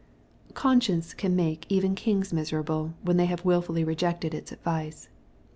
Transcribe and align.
Conscience 0.55 1.13
can 1.13 1.35
make 1.35 1.67
even 1.69 1.93
kings 1.93 2.33
miserable, 2.33 2.95
when 3.03 3.17
they 3.17 3.27
have 3.27 3.45
wilfully 3.45 3.83
rejected 3.83 4.33
its 4.33 4.51
advice. 4.51 5.09